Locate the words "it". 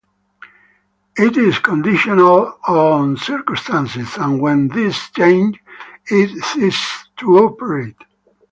1.15-1.37, 6.07-6.43